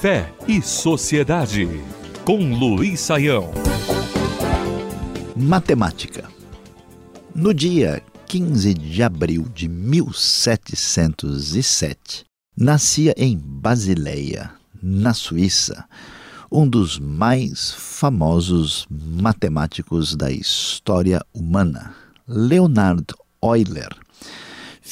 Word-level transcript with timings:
Fé 0.00 0.34
e 0.48 0.60
Sociedade, 0.60 1.68
com 2.24 2.52
Luiz 2.52 2.98
Saião. 2.98 3.52
Matemática. 5.36 6.28
No 7.32 7.54
dia 7.54 8.02
15 8.26 8.74
de 8.74 9.04
abril 9.04 9.46
de 9.54 9.68
1707, 9.68 12.24
nascia 12.56 13.14
em 13.16 13.38
Basileia, 13.38 14.50
na 14.82 15.14
Suíça, 15.14 15.84
um 16.50 16.68
dos 16.68 16.98
mais 16.98 17.70
famosos 17.70 18.84
matemáticos 18.90 20.16
da 20.16 20.32
história 20.32 21.24
humana, 21.32 21.94
Leonard 22.26 23.14
Euler. 23.40 23.96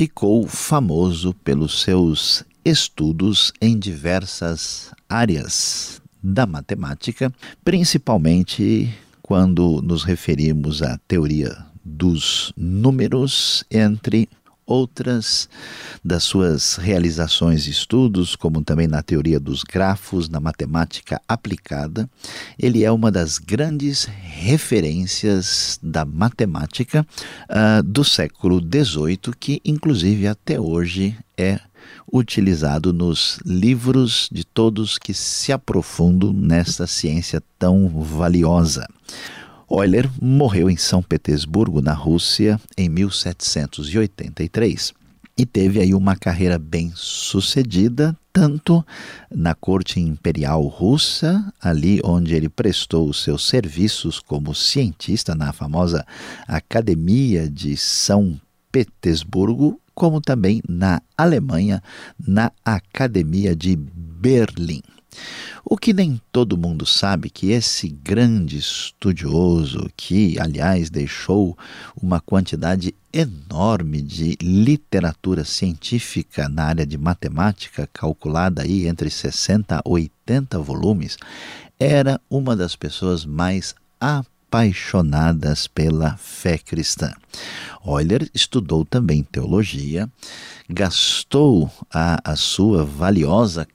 Ficou 0.00 0.46
famoso 0.46 1.34
pelos 1.44 1.82
seus 1.82 2.42
estudos 2.64 3.52
em 3.60 3.78
diversas 3.78 4.94
áreas 5.06 6.00
da 6.22 6.46
matemática, 6.46 7.30
principalmente 7.62 8.94
quando 9.20 9.82
nos 9.82 10.02
referimos 10.02 10.80
à 10.82 10.96
teoria 11.06 11.66
dos 11.84 12.50
números, 12.56 13.62
entre 13.70 14.26
outras 14.70 15.48
das 16.02 16.22
suas 16.22 16.76
realizações 16.76 17.66
e 17.66 17.70
estudos, 17.70 18.36
como 18.36 18.62
também 18.62 18.86
na 18.86 19.02
teoria 19.02 19.40
dos 19.40 19.64
grafos, 19.64 20.28
na 20.28 20.38
matemática 20.38 21.20
aplicada. 21.26 22.08
Ele 22.56 22.84
é 22.84 22.92
uma 22.92 23.10
das 23.10 23.38
grandes 23.38 24.04
referências 24.04 25.78
da 25.82 26.04
matemática 26.04 27.04
uh, 27.50 27.82
do 27.82 28.04
século 28.04 28.60
XVIII, 28.60 29.34
que 29.38 29.60
inclusive 29.64 30.28
até 30.28 30.60
hoje 30.60 31.16
é 31.36 31.58
utilizado 32.12 32.92
nos 32.92 33.38
livros 33.44 34.28
de 34.30 34.44
todos 34.44 34.98
que 34.98 35.14
se 35.14 35.52
aprofundam 35.52 36.32
nesta 36.32 36.86
ciência 36.86 37.42
tão 37.58 37.88
valiosa. 37.88 38.86
Euler 39.70 40.10
morreu 40.20 40.68
em 40.68 40.76
São 40.76 41.02
Petersburgo, 41.02 41.80
na 41.80 41.92
Rússia, 41.92 42.60
em 42.76 42.88
1783 42.88 44.94
e 45.40 45.46
teve 45.46 45.80
aí 45.80 45.94
uma 45.94 46.16
carreira 46.16 46.58
bem 46.58 46.92
sucedida, 46.94 48.14
tanto 48.30 48.84
na 49.34 49.54
corte 49.54 49.98
imperial 49.98 50.66
russa, 50.66 51.50
ali 51.58 51.98
onde 52.04 52.34
ele 52.34 52.50
prestou 52.50 53.08
os 53.08 53.22
seus 53.22 53.48
serviços 53.48 54.20
como 54.20 54.54
cientista 54.54 55.34
na 55.34 55.50
famosa 55.50 56.04
Academia 56.46 57.48
de 57.48 57.74
São 57.74 58.38
Petersburgo, 58.70 59.80
como 59.94 60.20
também 60.20 60.60
na 60.68 61.00
Alemanha, 61.16 61.82
na 62.18 62.52
Academia 62.62 63.56
de 63.56 63.76
Berlim. 63.76 64.82
O 65.64 65.76
que 65.76 65.92
nem 65.92 66.20
todo 66.32 66.56
mundo 66.56 66.86
sabe 66.86 67.28
que 67.30 67.50
esse 67.50 67.88
grande 67.88 68.58
estudioso, 68.58 69.90
que 69.96 70.38
aliás 70.38 70.88
deixou 70.88 71.56
uma 72.00 72.20
quantidade 72.20 72.94
enorme 73.12 74.00
de 74.00 74.36
literatura 74.40 75.44
científica 75.44 76.48
na 76.48 76.64
área 76.64 76.86
de 76.86 76.96
matemática, 76.96 77.88
calculada 77.92 78.62
aí 78.62 78.86
entre 78.86 79.10
60 79.10 79.76
a 79.76 79.82
80 79.84 80.58
volumes, 80.60 81.16
era 81.78 82.20
uma 82.30 82.54
das 82.54 82.76
pessoas 82.76 83.24
mais 83.24 83.74
apaixonadas 83.98 85.66
pela 85.66 86.16
fé 86.16 86.58
cristã. 86.58 87.12
Euler 87.84 88.30
estudou 88.34 88.84
também 88.84 89.22
teologia, 89.22 90.08
gastou 90.68 91.70
a, 91.92 92.20
a 92.24 92.36
sua 92.36 92.84
valiosa 92.84 93.66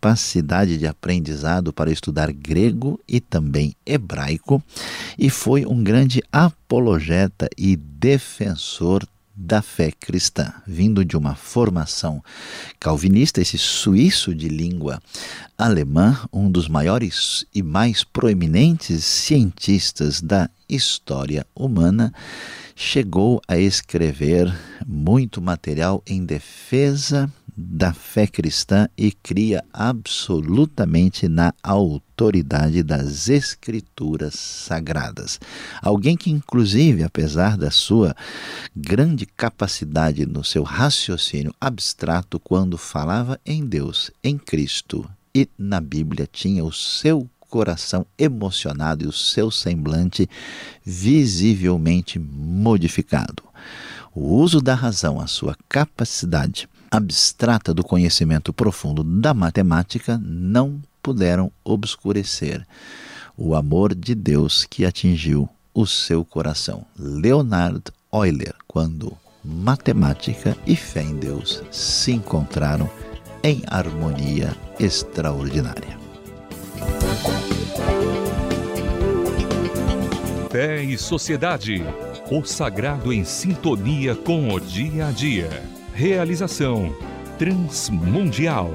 capacidade 0.00 0.78
de 0.78 0.86
aprendizado 0.86 1.74
para 1.74 1.92
estudar 1.92 2.32
grego 2.32 2.98
e 3.06 3.20
também 3.20 3.74
hebraico 3.84 4.62
e 5.18 5.28
foi 5.28 5.66
um 5.66 5.84
grande 5.84 6.22
apologeta 6.32 7.48
e 7.56 7.76
defensor 7.76 9.06
da 9.36 9.62
fé 9.62 9.90
cristã, 9.92 10.52
vindo 10.66 11.04
de 11.04 11.16
uma 11.16 11.34
formação 11.34 12.22
calvinista, 12.78 13.40
esse 13.40 13.56
suíço 13.58 14.34
de 14.34 14.48
língua 14.48 15.00
alemã, 15.56 16.18
um 16.32 16.50
dos 16.50 16.66
maiores 16.68 17.44
e 17.54 17.62
mais 17.62 18.02
proeminentes 18.02 19.04
cientistas 19.04 20.20
da 20.20 20.48
história 20.68 21.46
humana, 21.54 22.12
chegou 22.74 23.40
a 23.46 23.58
escrever 23.58 24.52
muito 24.86 25.40
material 25.40 26.02
em 26.06 26.24
defesa 26.24 27.30
da 27.60 27.92
fé 27.92 28.26
cristã 28.26 28.88
e 28.96 29.12
cria 29.12 29.62
absolutamente 29.72 31.28
na 31.28 31.52
autoridade 31.62 32.82
das 32.82 33.28
escrituras 33.28 34.34
sagradas. 34.34 35.38
Alguém 35.82 36.16
que, 36.16 36.30
inclusive, 36.30 37.02
apesar 37.02 37.58
da 37.58 37.70
sua 37.70 38.16
grande 38.74 39.26
capacidade 39.26 40.24
no 40.24 40.42
seu 40.42 40.62
raciocínio 40.62 41.54
abstrato, 41.60 42.40
quando 42.40 42.78
falava 42.78 43.38
em 43.44 43.66
Deus, 43.66 44.10
em 44.24 44.38
Cristo 44.38 45.08
e 45.34 45.48
na 45.58 45.80
Bíblia, 45.80 46.26
tinha 46.30 46.64
o 46.64 46.72
seu 46.72 47.28
coração 47.40 48.06
emocionado 48.16 49.04
e 49.04 49.08
o 49.08 49.12
seu 49.12 49.50
semblante 49.50 50.28
visivelmente 50.84 52.18
modificado. 52.18 53.42
O 54.14 54.36
uso 54.36 54.60
da 54.60 54.74
razão, 54.74 55.20
a 55.20 55.26
sua 55.26 55.56
capacidade 55.68 56.68
abstrata 56.90 57.72
do 57.72 57.84
conhecimento 57.84 58.52
profundo 58.52 59.04
da 59.04 59.32
matemática 59.32 60.20
não 60.22 60.82
puderam 61.02 61.52
obscurecer 61.64 62.66
o 63.36 63.54
amor 63.54 63.94
de 63.94 64.14
Deus 64.14 64.66
que 64.68 64.84
atingiu 64.84 65.48
o 65.72 65.86
seu 65.86 66.24
coração. 66.24 66.84
Leonard 66.98 67.84
Euler, 68.12 68.54
quando 68.66 69.16
matemática 69.44 70.56
e 70.66 70.74
fé 70.74 71.02
em 71.02 71.16
Deus 71.16 71.62
se 71.70 72.12
encontraram 72.12 72.90
em 73.42 73.62
harmonia 73.66 74.54
extraordinária. 74.78 75.98
Fé 80.50 80.82
e 80.82 80.98
Sociedade. 80.98 81.82
O 82.30 82.44
sagrado 82.44 83.12
em 83.12 83.24
sintonia 83.24 84.14
com 84.14 84.52
o 84.52 84.60
dia 84.60 85.06
a 85.06 85.10
dia. 85.10 85.79
Realização 85.94 86.94
Transmundial. 87.38 88.70